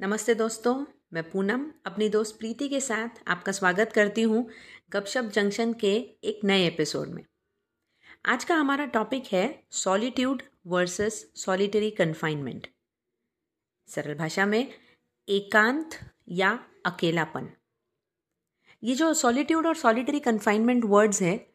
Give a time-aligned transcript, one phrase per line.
[0.00, 4.48] नमस्ते दोस्तों, मैं पूनम अपनी दोस्त प्रीति के साथ आपका स्वागत करती हूँ
[4.90, 7.24] गपशप जंक्शन के एक नए एपिसोड में।
[8.26, 12.66] आज का हमारा टॉपिक है सॉलिट्यूड वर्सेस सॉलिटरी कन्फाइनमेंट।
[13.86, 14.72] सरल भाषा में,
[15.28, 17.50] एकांत या अकेलापन।
[18.82, 21.46] ये जो सॉलिट्यूड और सॉलिटरी कन्फाइनमेंट वर्ड्स है,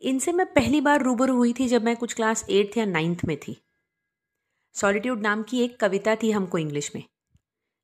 [0.00, 3.36] इनसे मैं पहली बार रूबरू हुई थी जब मैं कुछ क्लास एट्थ या नाइन्थ में
[3.36, 3.56] थी।
[4.74, 7.02] सॉलिट्यूड नाम की एक कविता थी हमको इंग्लिश में।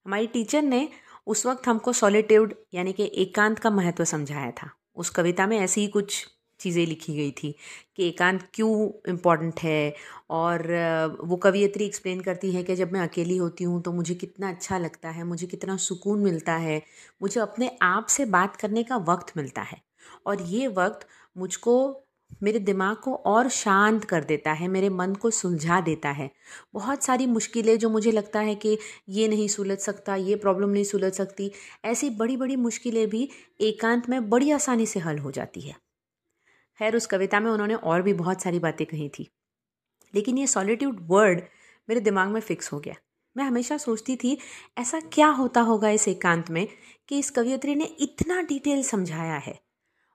[0.07, 0.89] हमारी टीचर ने
[1.27, 5.81] उस वक्त हमको सॉलिट्यूड यानी कि एकांत का महत्व समझाया था। उस कविता में ऐसी
[5.81, 6.27] ही कुछ
[6.61, 7.55] चीज़ें लिखी गई थी
[7.97, 9.95] कि एकांत क्यों इंपॉर्टेंट है
[10.31, 10.63] और
[11.25, 14.79] वो कवियत्री एक्सप्लेन करती है कि जब मैं अकेली होती हूँ तो मुझे कितना अच्छा
[14.79, 16.83] लगता है, मुझे कितना सुकून मिलता है,
[17.23, 19.81] मुझे अपने आप से बात करने का वक्त मिलता है।
[20.27, 21.77] और ये वक्त मुझको
[22.43, 26.31] मेरे दिमाग को और शांत कर देता है, मेरे मन को सुलझा देता है।
[26.75, 30.85] बहुत सारी मुश्किलें जो मुझे लगता है कि ये नहीं सुलझ सकता, ये प्रॉब्लम नहीं
[30.85, 31.53] सुलझ सकती,
[31.85, 33.29] ऐसी बड़ी बड़ी मुश्किलें भी
[33.61, 35.77] एकांत में बड़ी आसानी से हल हो जाती है।
[36.79, 39.29] खैर, उस कविता में उन्होंने और भी बहुत सारी बातें कही थी।
[40.15, 41.43] लेकिन ये सॉलिट्यूड वर्ड
[41.89, 42.95] मेरे दिमाग में फिक्स हो गया।
[43.37, 44.39] मैं हमेशा सोचती थी,
[44.79, 46.69] ऐसा क्या होता होगा इस एकांत में
[47.09, 49.66] कि इस कवियत्री ने इतना डिटेल समझाया है?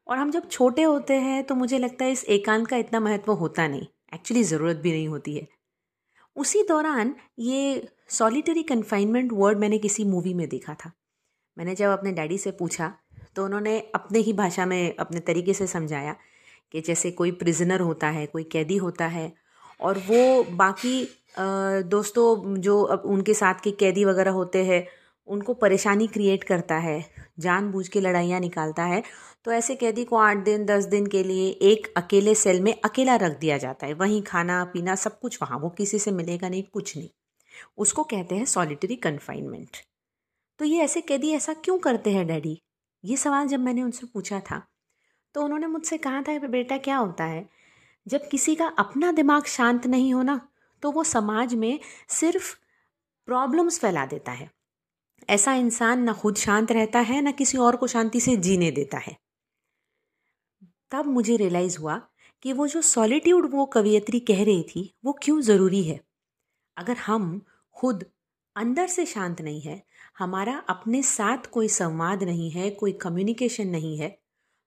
[0.08, 3.32] और हम जब छोटे होते हैं तो मुझे लगता है इस एकांत का इतना महत्व
[3.34, 5.48] होता नहीं। एक्चुअली ज़रूरत भी नहीं होती है।
[6.36, 10.92] उसी दौरान ये सॉलिटरी कन्फाइनमेंट वर्ड मैंने किसी मूवी में देखा था।
[11.58, 12.94] मैंने जब अपने डैडी से पूछा
[13.36, 16.16] तो उन्होंने अपने ही भाषा में, अपने तरीके से समझाया
[16.74, 19.32] कि जैसे कोई प्रिजनर होता है, कोई कैदी होता है,
[19.80, 21.08] और वो बाकी
[21.90, 24.86] दोस्तों जो उनके साथ के कैदी वगैरह होते हैं,
[25.28, 27.04] उनको परेशानी क्रिएट करता है,
[27.40, 29.04] जानबूझ के लड़ाइयाँ निकालता है
[29.46, 33.16] तो ऐसे कैदी को आठ दिन, दस दिन के लिए एक अकेले सेल में अकेला
[33.16, 36.64] रख दिया जाता है। वहीं खाना, पीना सब कुछ वहाँ, वो किसी से मिलेगा नहीं,
[36.64, 37.10] कुछ नहीं।
[37.78, 39.78] उसको कहते हैं सॉलिटरी कन्फाइनमेंट
[40.60, 42.62] तो ये ऐसे कैदी ऐसा क्यों करते हैं, डैडी?
[43.04, 44.62] ये सवाल जब मैंने उनसे पूछा था
[45.36, 47.48] तो उन्होंने मुझसे कहा था बेटा, क्या होता है?
[48.08, 50.40] जब किसी का अपना दिमाग शांत नहीं होना
[50.84, 52.56] तो वो समाज में सिर्फ़
[53.28, 54.50] प्रॉब्लम्स फैला देता है।
[55.30, 58.98] ऐसा इंसान ना खुद शांत रहता है, ना किसी और को शांति से जीने देता
[58.98, 59.16] है।
[60.92, 62.02] तब मुझे रियलाइज़ हुआ
[62.44, 66.00] कि वो जो सॉलिट्यूड वो कवियत्री कह रही थी, वो क्यों ज़रूरी है?
[66.78, 67.42] अगर हम
[67.76, 68.06] खुद
[68.56, 69.84] अंदर से शांत नहीं है,
[70.20, 74.18] हमारा अपने साथ कोई संवाद नहीं है, कोई कम्युनिकेशन नहीं है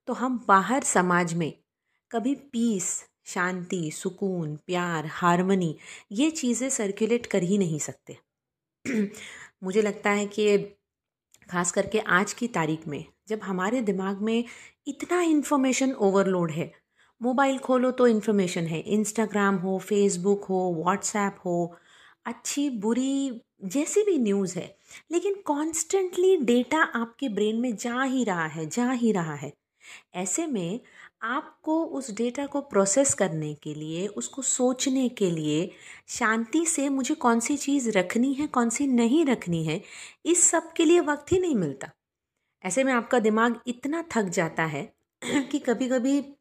[0.08, 1.52] तो हम बाहर समाज में
[2.10, 5.76] कभी पीस शांति, सुकून, प्यार हारमोनी
[6.12, 8.18] ये चीज़ें सर्कुलेट कर ही नहीं सकते।
[9.64, 10.56] मुझे लगता है कि
[11.50, 14.44] खास करके आज की तारीख में, जब हमारे दिमाग में
[14.86, 16.72] इतना इन्फॉर्मेशन ओवरलोड है।
[17.20, 21.74] मोबाइल खोलो तो इन्फॉर्मेशन है। इंस्टाग्राम हो फेसबुक हो व्हाट्सएप हो,
[22.26, 24.76] अच्छी, बुरी जैसी भी न्यूज़ है,
[25.12, 29.52] लेकिन कॉन्स्टेंटली डेटा आपके ब्रेन में जा ही रहा है, जा ही रहा है।
[30.14, 30.80] ऐसे में
[31.24, 35.70] आपको उस डेटा को प्रोसेस करने के लिए, उसको सोचने के लिए
[36.08, 39.82] शांति से मुझे कौन सी चीज़ रखनी है, कौन सी नहीं रखनी है,
[40.26, 41.90] इस सब के लिए वक्त ही नहीं मिलता।
[42.64, 46.36] ऐसे में आपका दिमाग इतना थक जाता है कि कभी कभी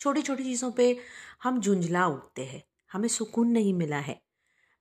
[0.00, 0.98] छोटी छोटी चीज़ों पे
[1.42, 4.22] हम झुंझला उठते हैं, हमें सुकून नहीं मिला है।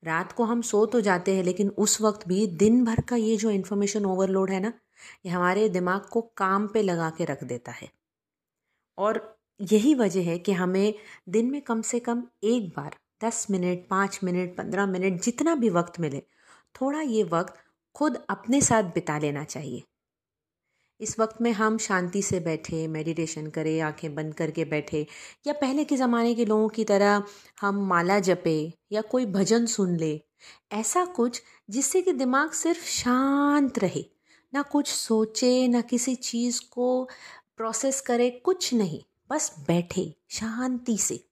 [0.03, 3.37] रात को हम सो तो जाते हैं, लेकिन उस वक्त भी दिन भर का ये
[3.37, 4.73] जो इन्फॉर्मेशन ओवरलोड है ना,
[5.25, 8.04] ये हमारे दिमाग को काम पे लगा के रख देता है।
[8.97, 10.93] और यही वजह है कि हमें
[11.29, 15.69] दिन में कम से कम एक बार, दस मिनट, पाँच मिनट, पंद्रह मिनट, जितना भी
[15.69, 16.19] वक्त मिले,
[16.75, 17.53] थोड़ा ये वक्त
[17.95, 19.83] खुद अपने साथ बिता लेना चाहिए।
[21.01, 25.07] इस वक्त में हम शांति से बैठे मेडिटेशन करें, आँखें बंद करके बैठे,
[25.47, 27.23] या पहले के ज़माने के लोगों की तरह
[27.61, 30.21] हम माला जपे या कोई भजन सुन ले,
[30.71, 34.03] ऐसा कुछ जिससे कि दिमाग सिर्फ़ शांत रहे,
[34.53, 37.09] ना कुछ सोचे, ना किसी चीज़ को
[37.57, 41.27] प्रोसेस करे कुछ नहीं, बस बैठे शांति से।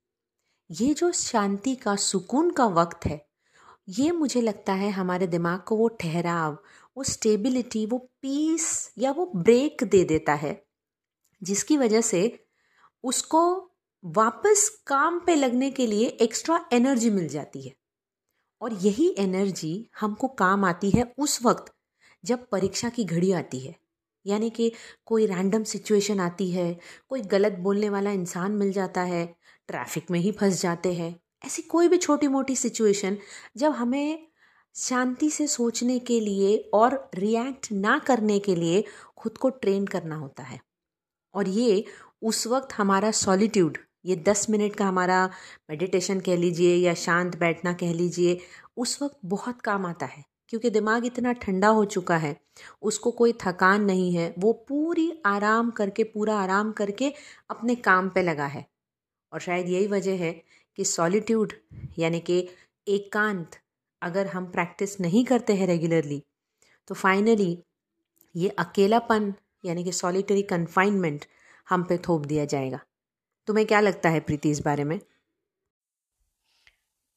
[0.72, 3.28] ये जो शांति का, सुकून का वक्त है,
[3.90, 6.58] ये मुझे लगता है हमारे दिमाग को वो ठहराव,
[6.98, 10.66] वो स्टेबिलिटी वो पीस या वो ब्रेक दे देता है,
[11.44, 12.46] जिसकी वजह से
[13.04, 13.72] उसको
[14.06, 17.76] वापस काम पे लगने के लिए एक्स्ट्रा एनर्जी मिल जाती है।
[18.62, 21.74] और यही एनर्जी हमको काम आती है उस वक्त,
[22.26, 23.83] जब परीक्षा की घड़ी आती है।
[24.26, 24.72] यानी कि
[25.06, 26.80] कोई रैंडम सिचुएशन आती है,
[27.10, 29.26] कोई गलत बोलने वाला इंसान मिल जाता है
[29.68, 31.16] ट्रैफ़िक में ही फंस जाते हैं।
[31.46, 33.18] ऐसी कोई भी छोटी मोटी सिचुएशन
[33.58, 34.28] जब हमें
[34.76, 38.84] शांति से सोचने के लिए और रिएक्ट ना करने के लिए
[39.18, 40.60] खुद को ट्रेन करना होता है।
[41.34, 41.86] और ये
[42.22, 45.26] उस वक्त हमारा सॉलिट्यूड ये दस मिनट का हमारा
[45.70, 48.40] मेडिटेशन कह लीजिए या शांत बैठना कह लीजिए,
[48.78, 50.24] उस वक्त बहुत काम आता है।
[50.54, 52.36] क्योंकि दिमाग इतना ठंडा हो चुका है,
[52.82, 57.12] उसको कोई थकान नहीं है, वो पूरी आराम करके, पूरा आराम करके
[57.50, 58.66] अपने काम पे लगा है।
[59.32, 60.32] और शायद यही वजह है
[60.78, 61.54] कि सॉलिट्यूड
[62.00, 62.38] यानी कि
[62.88, 63.56] एकांत,
[64.02, 66.24] अगर हम प्रैक्टिस नहीं करते हैं रेगुलरली
[66.88, 67.64] तो फाइनली
[68.36, 69.34] ये अकेलापन,
[69.66, 71.26] यानी कि सॉलिटरी कन्फाइनमेंट
[71.70, 72.80] हम पे थोप दिया जाएगा।
[73.48, 75.00] तुम्हें क्या लगता है प्रीति इस बारे में?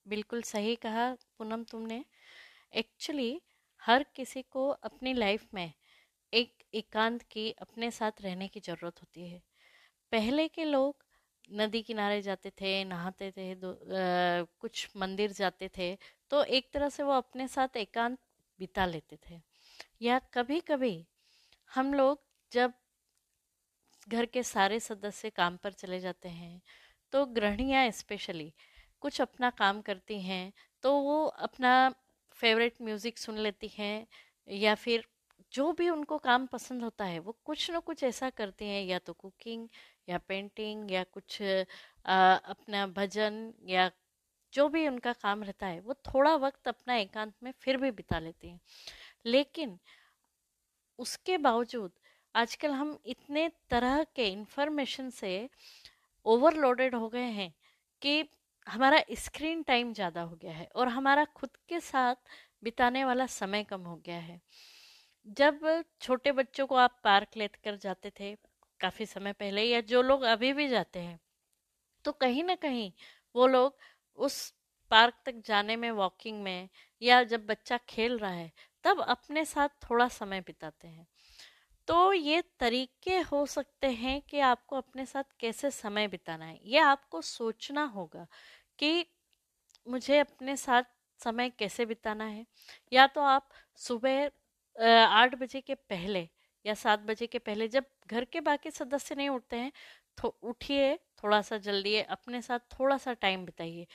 [0.06, 2.04] बिल्कुल सही कहा पूनम तुमने।
[2.72, 3.40] एक्चुअली
[3.82, 5.72] हर किसी को अपनी लाइफ में
[6.32, 9.40] एक एकांत की अपने साथ रहने की ज़रूरत होती है।
[10.12, 11.04] पहले के लोग
[11.52, 15.94] नदी किनारे जाते थे नहाते थे दो आ, कुछ मंदिर जाते थे
[16.30, 18.18] तो एक तरह से वो अपने साथ एकांत
[18.58, 19.40] बिता लेते थे।
[20.02, 20.96] या कभी कभी
[21.70, 22.22] हम लोग
[22.52, 22.72] जब
[24.06, 26.60] घर के सारे सदस्य काम पर चले जाते हैं
[27.12, 28.52] तो गृहणियाँ स्पेशली
[29.02, 30.52] कुछ अपना काम करती हैं
[30.84, 31.72] तो वो अपना
[32.38, 34.06] फेवरेट म्यूज़िक सुन लेती हैं
[34.48, 35.04] या फिर
[35.52, 38.98] जो भी उनको काम पसंद होता है वो कुछ ना कुछ ऐसा करते हैं या
[39.00, 39.68] तो कुकिंग
[40.08, 43.90] या पेंटिंग या कुछ आ, अपना भजन या
[44.52, 48.18] जो भी उनका काम रहता है वो थोड़ा वक्त अपना एकांत में फिर भी बिता
[48.20, 48.60] लेती हैं।
[49.26, 49.78] लेकिन
[50.98, 51.92] उसके बावजूद
[52.34, 55.30] आजकल हम इतने तरह के इंफॉर्मेशन से
[56.26, 57.52] ओवरलोडेड हो गए हैं
[58.02, 58.22] कि
[58.66, 62.14] हमारा स्क्रीन टाइम ज़्यादा हो गया है और हमारा खुद के साथ
[62.64, 64.40] बिताने वाला समय कम हो गया है।
[65.36, 65.60] जब
[66.00, 68.34] छोटे बच्चों को आप पार्क ले कर जाते थे
[68.80, 71.18] काफ़ी समय पहले या जो लोग अभी भी जाते हैं
[72.04, 72.92] तो कहीं ना कहीं
[73.34, 73.76] वो लोग
[74.18, 74.38] उस
[74.90, 76.68] पार्क तक जाने में, वॉकिंग में
[77.02, 78.50] या जब बच्चा खेल रहा है,
[78.84, 81.06] तब अपने साथ थोड़ा समय बिताते हैं।
[81.88, 86.78] तो ये तरीके हो सकते हैं कि आपको अपने साथ कैसे समय बिताना है। ये
[86.80, 88.26] आपको सोचना होगा
[88.78, 89.06] कि
[89.86, 90.84] मुझे अपने साथ
[91.20, 92.46] समय कैसे बिताना है।
[92.92, 93.48] या तो आप
[93.78, 94.30] सुबह
[94.76, 96.28] आठ बजे के पहले
[96.64, 99.72] या सात बजे के पहले जब घर के बाकी सदस्य नहीं उठते हैं
[100.18, 103.86] तो उठिए थोड़ा सा जल्दी अपने साथ थोड़ा सा टाइम बिताइए।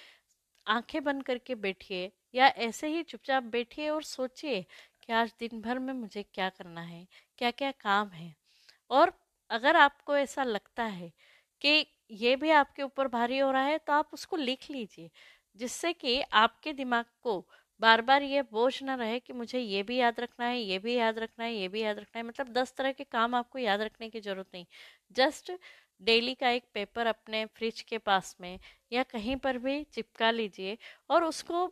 [0.67, 4.65] आँखें बंद करके बैठिए या ऐसे ही चुपचाप बैठिए और सोचिए
[5.03, 7.05] कि आज दिन भर में मुझे क्या करना है
[7.39, 8.33] क्या क्या काम है?
[8.91, 9.13] और
[9.49, 11.11] अगर आपको ऐसा लगता है
[11.61, 15.09] कि ये भी आपके ऊपर भारी हो रहा है तो आप उसको लिख लीजिए,
[15.59, 17.39] जिससे कि आपके दिमाग को
[17.81, 20.95] बार बार ये बोझ ना रहे कि मुझे ये भी याद रखना है, ये भी
[20.95, 23.81] याद रखना है, ये भी याद रखना है। मतलब दस तरह के काम आपको याद
[23.81, 24.65] रखने की ज़रूरत नहीं।
[25.13, 25.51] जस्ट
[26.01, 28.59] डेली का एक पेपर अपने फ्रिज के पास में
[28.91, 30.77] या कहीं पर भी चिपका लीजिए
[31.09, 31.65] और उसको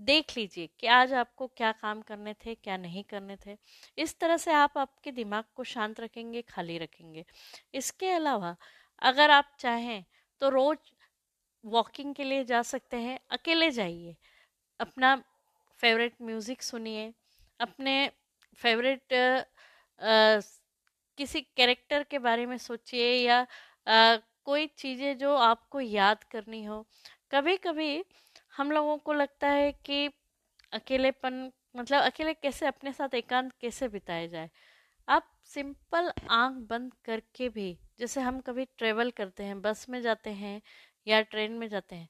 [0.00, 3.56] देख लीजिए कि आज आपको क्या काम करने थे क्या नहीं करने थे।
[3.98, 7.24] इस तरह से आप आपके दिमाग को शांत रखेंगे खाली रखेंगे।
[7.74, 8.54] इसके अलावा
[9.02, 10.04] अगर आप चाहें
[10.40, 10.92] तो रोज़
[11.64, 14.16] वॉकिंग के लिए जा सकते हैं अकेले जाइए।
[14.80, 15.16] अपना
[15.80, 17.12] फेवरेट म्यूज़िक सुनिए
[17.60, 18.10] अपने
[18.60, 19.02] फेवरेट
[21.18, 23.40] किसी कैरेक्टर के बारे में सोचिए या
[23.86, 26.84] आ, कोई चीज़ें जो आपको याद करनी हो।
[27.32, 28.02] कभी कभी
[28.54, 30.06] हम लोगों को लगता है कि
[30.72, 34.50] अकेलेपन मतलब अकेले कैसे अपने साथ एकांत कैसे बिताया जाए?
[35.08, 40.30] आप सिंपल आँख बंद करके भी, जैसे हम कभी ट्रेवल करते हैं, बस में जाते
[40.32, 40.60] हैं
[41.06, 42.08] या ट्रेन में जाते हैं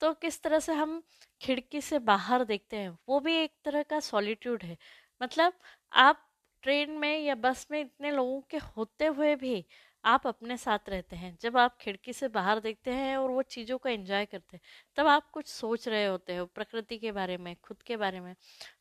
[0.00, 1.02] तो किस तरह से हम
[1.40, 2.90] खिड़की से बाहर देखते हैं?
[3.08, 4.76] वो भी एक तरह का सॉलिट्यूड है।
[5.20, 5.52] मतलब
[5.92, 6.24] आप
[6.62, 9.64] ट्रेन में या बस में इतने लोगों के होते हुए भी
[10.04, 13.78] आप अपने साथ रहते हैं, जब आप खिड़की से बाहर देखते हैं और वो चीज़ों
[13.78, 14.60] को एंजॉय करते हैं,
[14.96, 18.34] तब आप कुछ सोच रहे होते हो, प्रकृति के बारे में, खुद के बारे में।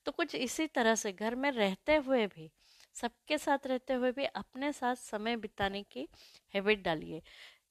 [0.05, 2.50] तो कुछ इसी तरह से घर में रहते हुए भी,
[2.95, 6.07] सबके साथ रहते हुए भी अपने साथ समय बिताने की
[6.53, 7.21] हैबिट डालिए।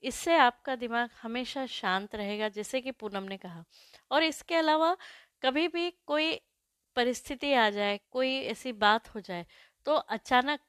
[0.05, 3.65] इससे आपका दिमाग हमेशा शांत रहेगा, जैसे कि पूनम ने कहा।
[4.11, 4.97] और इसके अलावा
[5.43, 6.35] कभी भी कोई
[6.97, 9.47] परिस्थिति आ जाए, कोई ऐसी बात हो जाए
[9.87, 10.61] तो अचानक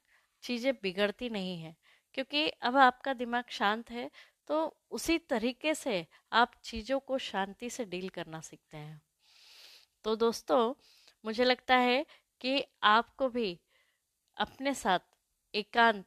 [0.42, 1.74] चीज़ें बिगड़ती नहीं है।
[2.14, 4.10] क्योंकि अब आपका दिमाग शांत है
[4.48, 9.00] तो उसी तरीके से आप चीज़ों को शांति से डील करना सीखते हैं।
[10.04, 10.74] तो दोस्तों,
[11.24, 12.04] मुझे लगता है
[12.40, 13.58] कि आपको भी
[14.36, 15.00] अपने साथ
[15.54, 16.04] एकांत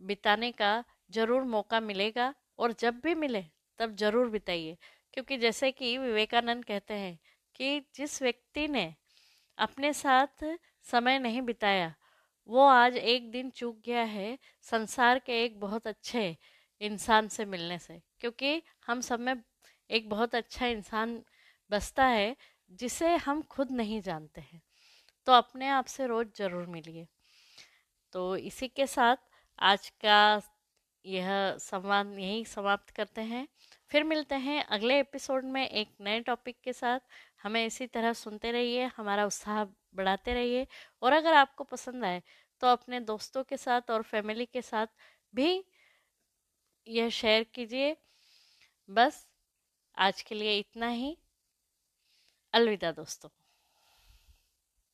[0.00, 0.72] बिताने का
[1.10, 3.44] ज़रूर मौका मिलेगा और जब भी मिले
[3.78, 4.76] तब ज़रूर बिताइए।
[5.14, 7.18] क्योंकि जैसे कि विवेकानंद कहते हैं
[7.56, 8.94] कि जिस व्यक्ति ने
[9.58, 10.44] अपने साथ
[10.86, 11.94] समय नहीं बिताया
[12.48, 16.36] वो आज एक दिन चूक गया है, संसार के एक बहुत अच्छे
[16.80, 19.34] इंसान से मिलने से, क्योंकि हम सब में
[19.90, 21.22] एक बहुत अच्छा इंसान
[21.70, 22.36] बसता है,
[22.70, 24.62] जिसे हम खुद नहीं जानते हैं।
[25.26, 27.06] तो अपने आप से रोज़ ज़रूर मिलिए।
[28.12, 29.16] तो इसी के साथ
[29.58, 30.42] आज का
[31.04, 33.48] यह संवाद यहीं समाप्त करते हैं।
[33.90, 37.00] फिर मिलते हैं अगले एपिसोड में एक नए टॉपिक के साथ।
[37.42, 40.66] हमें इसी तरह सुनते रहिए। हमारा उत्साह बढ़ाते रहिए।
[41.02, 42.22] और अगर आपको पसंद आए
[42.62, 44.86] तो अपने दोस्तों के साथ और फैमिली के साथ
[45.34, 45.64] भी
[46.86, 47.96] यह शेयर कीजिए।
[48.88, 49.26] बस,
[49.96, 51.16] आज के लिए इतना ही।
[52.52, 53.39] अलविदा दोस्तों।